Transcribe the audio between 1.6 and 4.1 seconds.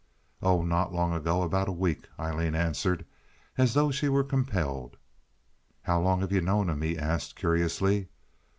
a week," Aileen answered, as though she